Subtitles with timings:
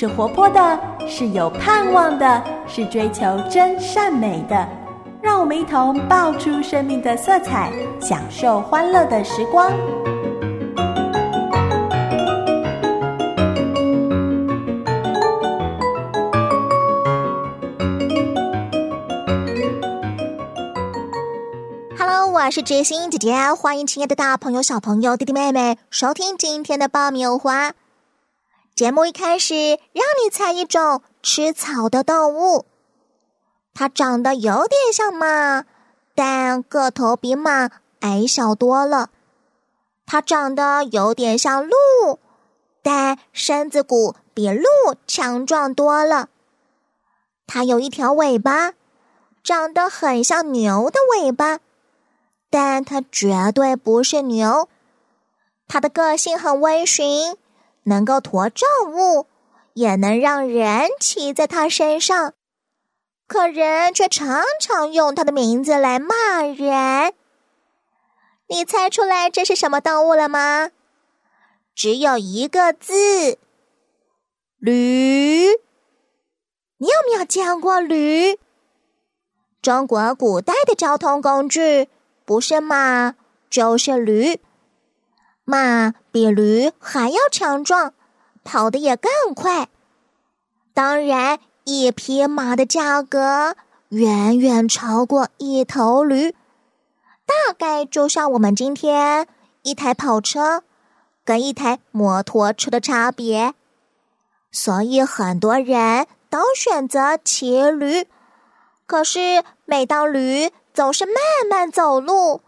[0.00, 4.66] 是活泼的，是有盼望的，是追求真善美的。
[5.20, 7.70] 让我们一同爆出生命的色彩，
[8.00, 9.70] 享受欢乐的时光。
[22.32, 27.72] 我是知心姐姐，欢迎亲爱的大朋友、小朋友、弟弟妹妹收听今天的爆米花。
[28.80, 32.64] 节目一开始，让你猜一种吃草的动物。
[33.74, 35.66] 它长得有点像马，
[36.14, 37.68] 但个头比马
[38.00, 39.10] 矮小多了。
[40.06, 42.18] 它长得有点像鹿，
[42.82, 44.64] 但身子骨比鹿
[45.06, 46.30] 强壮多了。
[47.46, 48.72] 它有一条尾巴，
[49.44, 51.58] 长得很像牛的尾巴，
[52.48, 54.70] 但它绝对不是牛。
[55.68, 57.36] 它的个性很温驯，
[57.90, 59.26] 能够驮重物，
[59.74, 62.34] 也能让人骑在它身上。
[63.26, 67.12] 可人却常常用它的名字来骂人。
[68.48, 70.70] 你猜出来这是什么动物了吗？
[71.74, 73.38] 只有一个字，
[74.58, 75.48] 驴。
[76.78, 78.38] 你有没有见过驴？
[79.60, 81.88] 中国古代的交通工具
[82.24, 83.14] 不是马
[83.48, 84.40] 就是驴。
[85.50, 87.92] 马比驴还要强壮，
[88.44, 89.68] 跑得也更快。
[90.72, 91.40] 当然。
[91.64, 93.54] 一匹马的价格
[93.90, 96.32] 远远超过一头驴，
[97.26, 99.28] 大概就像我们今天
[99.62, 100.64] 一台跑车
[101.24, 103.54] 跟一台摩托车的差别。
[104.50, 108.08] 所以很多人都选择骑驴。
[108.86, 111.14] 可是每当驴总是慢
[111.48, 112.40] 慢走路，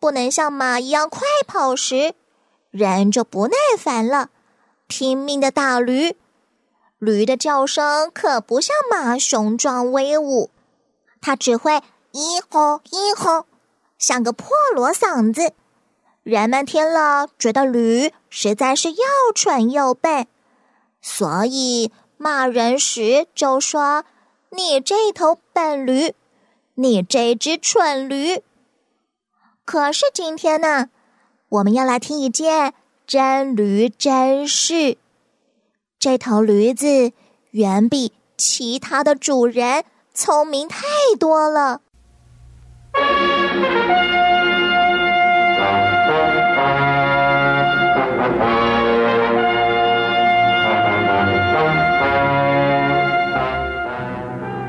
[0.00, 2.14] 不能像马一样快跑时，
[2.74, 4.30] 人就不耐烦了，
[4.88, 6.16] 拼命的打驴。
[6.98, 10.50] 驴的叫声可不像马雄壮威武，
[11.20, 11.80] 它只会
[12.12, 13.46] 咿吼咿吼，
[13.96, 15.52] 像个破锣嗓子。
[16.24, 20.26] 人们听了觉得驴实在是又蠢又笨，
[21.00, 24.04] 所以骂人时就说
[24.50, 26.12] ：“你这头笨驴，
[26.74, 28.42] 你这只蠢驴。”
[29.64, 30.88] 可是今天呢，
[31.48, 32.74] 我们要来听一件
[33.06, 34.96] 真驴真事。
[35.98, 37.12] 这头驴子
[37.52, 40.84] 远比其他的主人聪明太
[41.18, 41.80] 多了。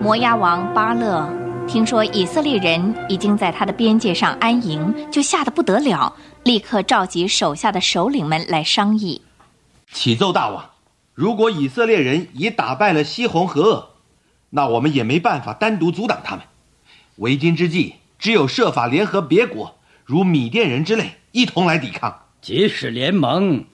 [0.00, 6.14] 摩押王巴勒听说以色列人已经在他的边界上安营，就吓得不得了，
[6.44, 9.22] 立刻召集手下的首领们来商议。
[9.90, 10.70] 启奏大王。
[11.14, 13.90] 如果以色列人已打败了西红和恶，
[14.50, 16.44] 那我们也没办法单独阻挡他们。
[17.16, 22.22] 为今之计，只有设法联合别国，如米甸人之类，一同来抵抗。
[22.40, 23.64] 即使联盟，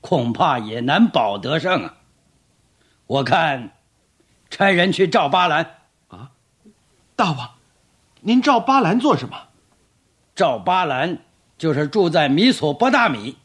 [0.00, 1.94] 恐怕也难保得胜啊！
[3.06, 3.72] 我看，
[4.50, 5.77] 差人去召巴兰。
[7.18, 7.50] 啊，大王，
[8.20, 9.36] 您召巴兰做什么？
[10.36, 11.18] 召巴兰
[11.58, 13.36] 就是住在米索波大米，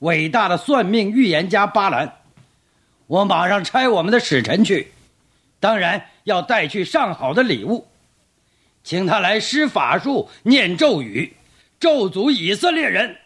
[0.00, 2.16] 伟大的算命预言家巴兰。
[3.06, 4.90] 我马上差我们的使臣去，
[5.60, 7.86] 当然要带去上好的礼物，
[8.82, 11.36] 请他来施法术、念咒语，
[11.78, 13.16] 咒诅以色列人。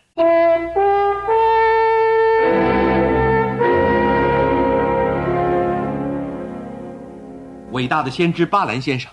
[7.72, 9.10] 伟大的先知巴兰先生，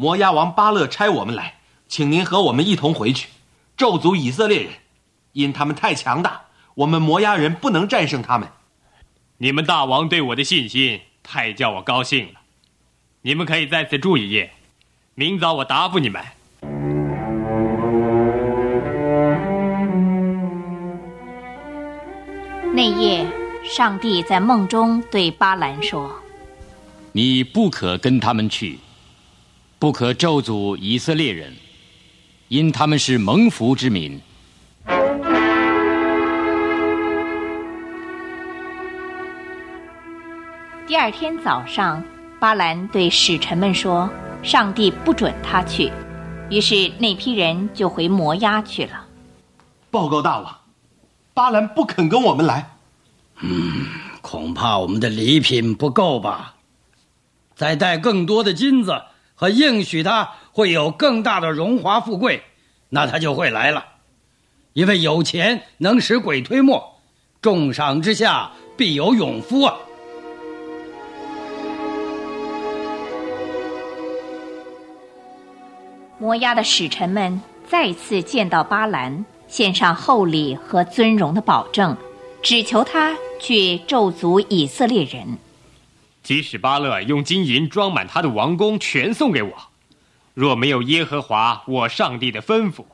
[0.00, 1.54] 摩押王巴勒差我们来，
[1.88, 3.30] 请您和我们一同回去，
[3.76, 4.72] 咒诅以色列人，
[5.32, 6.42] 因他们太强大，
[6.76, 8.48] 我们摩押人不能战胜他们。
[9.38, 12.34] 你们大王对我的信心太叫我高兴了，
[13.22, 14.52] 你们可以在此住一夜，
[15.16, 16.22] 明早我答复你们。
[22.72, 23.26] 那夜，
[23.64, 26.14] 上帝在梦中对巴兰说
[27.10, 28.78] ：“你不可跟他们去，
[29.78, 31.54] 不可咒诅以色列人，
[32.48, 34.20] 因他们是蒙福之民。”
[40.86, 42.02] 第二天早上，
[42.40, 44.10] 巴兰对使臣们说
[44.42, 45.92] ：“上帝不准他去。”
[46.50, 49.06] 于是那批人就回摩押去了。
[49.90, 50.58] 报告大王，
[51.34, 52.70] 巴兰不肯跟我们来。
[53.42, 53.86] 嗯，
[54.22, 56.56] 恐怕我们的礼品不够吧？
[57.54, 59.02] 再带更多的金子
[59.38, 62.42] 和应许他会有更大的荣华富贵
[62.88, 63.84] 那他就会来了。
[64.72, 66.96] 因为有钱能使鬼推磨
[67.40, 69.76] 重赏之下必有勇夫啊。
[76.18, 81.96] 摩押的使臣们再次见到巴兰献上厚礼和尊荣的保证
[82.42, 85.38] 只求他去咒诅以色列人。
[86.22, 89.70] 即使巴勒用金银装满他的王宫，全送给我，
[90.34, 92.84] 若没有耶和华我上帝的吩咐，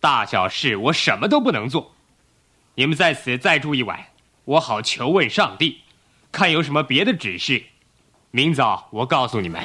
[0.00, 1.94] 大小事我什么都不能做。
[2.74, 3.98] 你们在此再住一晚，
[4.44, 5.78] 我好求问上帝，
[6.30, 7.64] 看有什么别的指示。
[8.30, 9.62] 明早我告诉你们。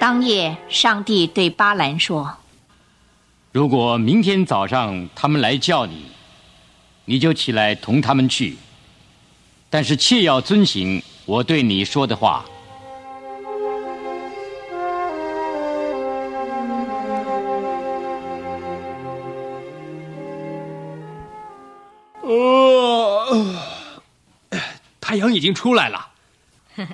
[0.00, 2.36] 当夜，上帝对巴兰说
[3.50, 6.04] ：“如果明天早上他们来叫你，
[7.06, 8.56] 你就起来同他们去。
[9.70, 12.44] 但是切要遵行我对你说的话。”
[22.22, 23.56] 哦，
[25.00, 26.08] 太阳已经出来了。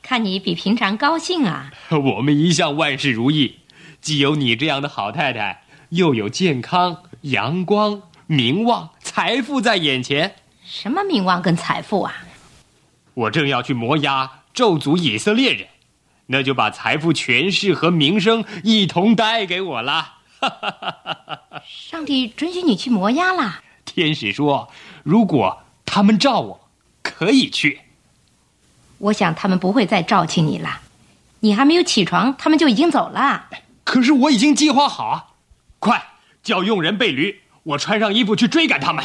[0.00, 1.72] 看你比平常高兴啊！
[1.90, 3.56] 我们一向万事如意，
[4.00, 10.36] 既有你这样的好太太，又有健康、阳光、名望、财富在眼前。
[10.64, 12.14] 什么名望跟财富啊？
[13.14, 15.66] 我正要去摩押咒诅以色列人，
[16.26, 20.14] 那就把财富、权势和名声一同带给我了。
[21.66, 23.60] 上帝准许你去摩押啦。
[23.84, 24.70] 天使说，
[25.02, 26.68] 如果他们召我，
[27.02, 27.80] 可以去。
[28.98, 30.80] 我想他们不会再召起你了，
[31.40, 33.48] 你还没有起床，他们就已经走了。
[33.82, 35.26] 可是我已经计划好啊！
[35.80, 36.00] 快
[36.42, 39.02] 叫佣人备驴，我穿上衣服去追赶他们。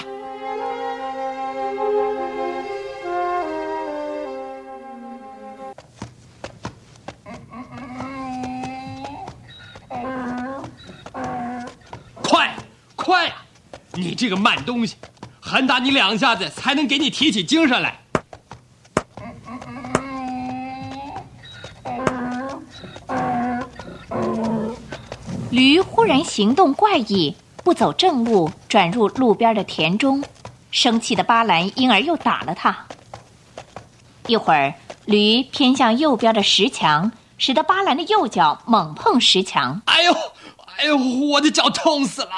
[12.21, 12.53] 快，
[12.97, 13.35] 快呀！
[13.93, 14.97] 你这个慢东西，
[15.39, 18.01] 狠打你两下子，才能给你提起精神来。
[25.51, 30.23] 驴忽然行动怪异，不走正路，转入路边的田中。
[30.71, 32.85] 生气的巴兰因而又打了他。
[34.27, 34.73] 一会儿，
[35.05, 39.81] 驴偏向右边的石墙，使得巴兰的右脚猛碰石墙。
[39.85, 40.13] 哎呦，
[40.77, 40.97] 哎呦，
[41.31, 42.29] 我的脚痛死了！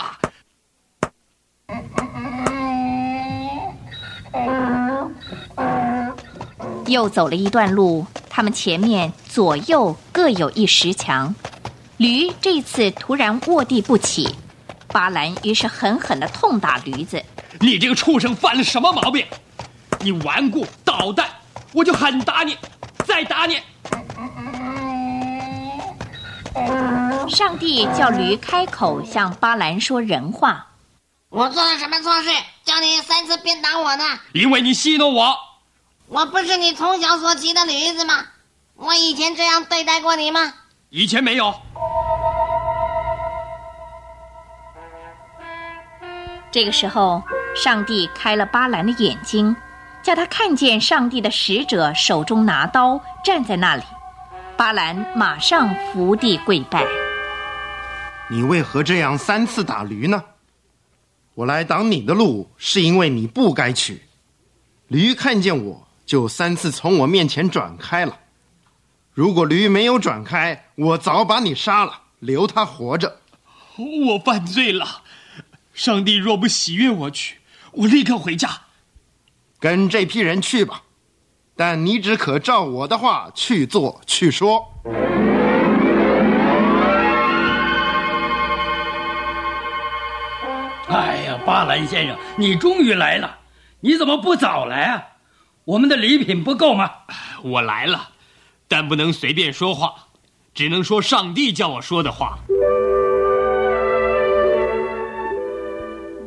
[6.86, 11.34] 又走了一段路，他们前面左右各有一石墙。
[11.98, 14.30] 驴这次突然卧地不起，
[14.90, 17.24] 巴兰于是狠狠的痛打驴子。
[17.60, 19.26] 你这个畜生犯了什么毛病？
[20.00, 21.28] 你顽固捣蛋，
[21.74, 22.56] 我就狠打你，
[23.04, 23.60] 再打你。
[27.28, 30.68] 上帝叫驴开口向巴兰说人话。
[31.30, 32.30] 我做了什么错事，
[32.64, 34.04] 叫你三次鞭打我呢？
[34.34, 35.36] 因为你戏弄我。
[36.08, 38.24] 我不是你从小所骑的驴子吗？
[38.76, 40.54] 我以前这样对待过你吗？
[40.90, 41.54] 以前没有。
[46.58, 47.24] 这个时候，
[47.56, 49.56] 上帝开了巴兰的眼睛，
[50.02, 53.84] 叫他看见上帝的使者手中拿刀站在那里。
[54.58, 56.84] 巴兰马上伏地跪拜。
[58.28, 60.24] 你为何这样三次打驴呢？
[61.36, 64.02] 我来挡你的路，是因为你不该去。
[64.88, 68.18] 驴看见我就三次从我面前转开了。
[69.14, 73.18] 如果驴没有转开，我早把你杀了，留他活着。
[74.08, 75.04] 我犯罪了。
[75.78, 77.38] 上帝若不喜悦我去，
[77.72, 78.50] 我立刻回家，
[79.60, 80.82] 跟这批人去吧。
[81.56, 84.74] 但你只可照我的话去做去说。
[90.88, 93.38] 哎呀，巴兰先生，你终于来了！
[93.82, 95.04] 你怎么不早来啊？
[95.64, 96.90] 我们的礼品不够吗？
[97.44, 98.10] 我来了，
[98.68, 99.94] 但不能随便说话，
[100.56, 102.40] 只能说上帝叫我说的话。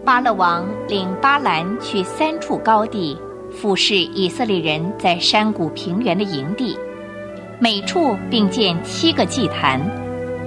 [0.05, 3.17] 巴勒王领巴兰去三处高地，
[3.53, 6.77] 俯视以色列人在山谷平原的营地，
[7.61, 9.79] 每处并建七个祭坛，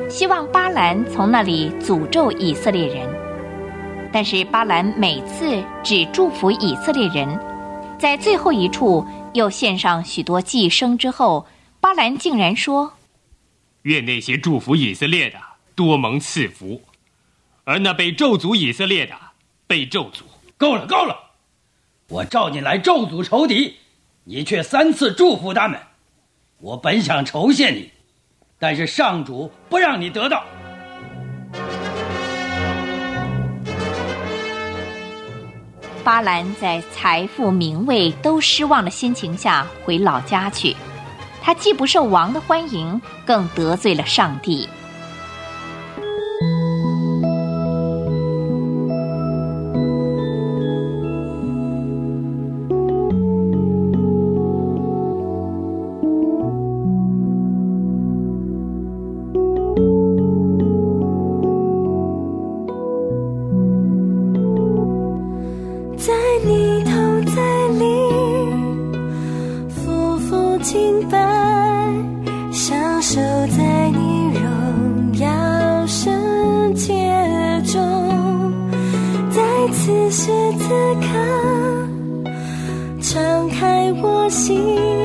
[0.10, 3.08] 希望巴兰从那里诅咒以色列人。
[4.12, 7.40] 但是巴兰每次只祝福以色列人，
[8.00, 11.46] 在最后一处又献上许多祭牲之后，
[11.80, 12.92] 巴兰竟然说
[13.84, 15.38] ：“愿那些祝福以色列的
[15.76, 16.82] 多蒙赐福，
[17.66, 19.14] 而那被咒诅以色列的。”
[19.74, 20.22] 被咒诅，
[20.56, 21.18] 够了，够了！
[22.08, 23.78] 我召你来咒诅仇敌，
[24.24, 25.80] 你却三次祝福他们。
[26.60, 27.90] 我本想酬谢你，
[28.60, 30.44] 但是上主不让你得到。
[36.04, 40.76] 巴兰在财富、名位都失望的心情下回老家去。
[41.42, 44.70] 他既不受王的欢迎，更得罪了上帝。
[70.64, 71.20] 清白，
[72.54, 76.94] 享受在你荣耀圣洁
[77.66, 77.82] 中。
[79.30, 79.42] 在
[79.74, 80.70] 此时此
[81.02, 81.08] 刻，
[83.02, 85.03] 敞开我心。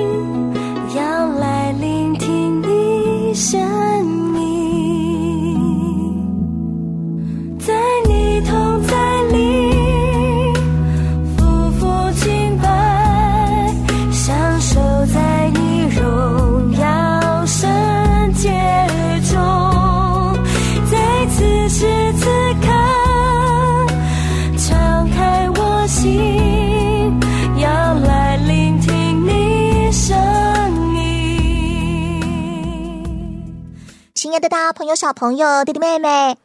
[34.89, 36.39] 友、小朋友、弟弟妹妹，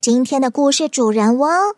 [0.00, 1.76] 今天的故事主人翁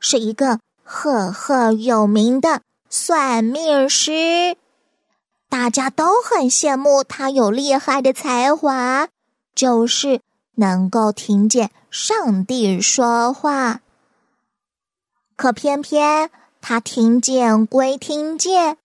[0.00, 4.56] 是一个赫赫有名的算命师，
[5.50, 9.08] 大家都很羡慕他有厉害的才华，
[9.54, 10.22] 就是
[10.54, 13.82] 能够听见上帝说话。
[15.36, 16.30] 可偏偏
[16.62, 18.78] 他听见归听见，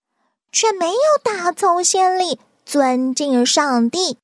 [0.52, 4.18] 却没有打从心里尊敬上帝。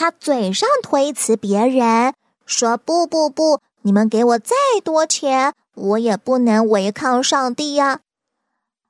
[0.00, 2.14] 他嘴上推辞别人，
[2.46, 8.00] 说：“不不不，你们给我再多钱，我也不能违抗上帝呀。”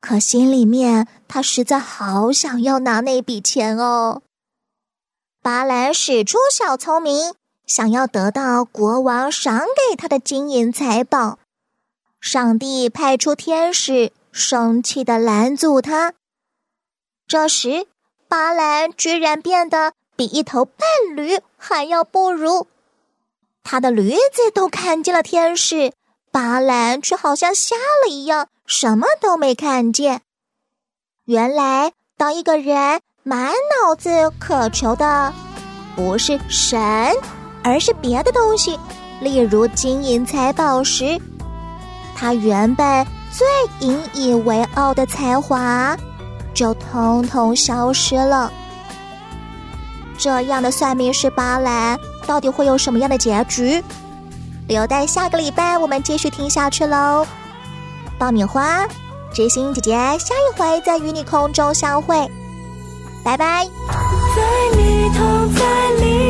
[0.00, 4.22] 可心里面，他实在好想要拿那笔钱哦。
[5.42, 7.34] 巴兰使出小聪明，
[7.66, 11.40] 想要得到国王赏给他的金银财宝。
[12.20, 16.14] 上帝派出天使，生气的拦阻他。
[17.26, 17.88] 这时，
[18.28, 19.94] 巴兰居然变得。
[20.20, 20.76] 比一头笨
[21.16, 22.66] 驴还要不如，
[23.64, 25.94] 他的驴子都看见了天使，
[26.30, 27.74] 巴兰却好像瞎
[28.04, 30.20] 了一样，什么都没看见。
[31.24, 35.32] 原来，当一个人满脑子渴求的
[35.96, 36.78] 不是神，
[37.64, 38.78] 而是别的东西，
[39.22, 41.18] 例如金银财宝时，
[42.14, 43.46] 他原本最
[43.88, 45.96] 引以为傲的才华
[46.52, 48.52] 就通通消失了。
[50.20, 53.82] 这样的算命师巴兰到底会有什么样的结局？
[54.68, 57.26] 留待下个礼拜我们继续听下去喽。
[58.18, 58.86] 爆米花，
[59.32, 62.30] 知心姐姐下一回再与你空中相会，
[63.24, 63.66] 拜拜。
[64.36, 64.42] 在
[65.56, 65.64] 在
[65.98, 66.29] 你